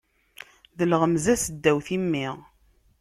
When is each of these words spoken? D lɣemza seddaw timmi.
D 0.77 0.79
lɣemza 0.91 1.35
seddaw 1.43 1.77
timmi. 1.87 2.27